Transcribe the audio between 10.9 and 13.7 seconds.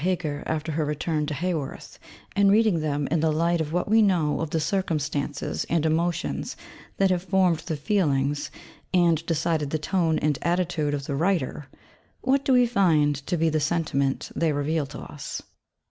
of the writer, what do we find to be the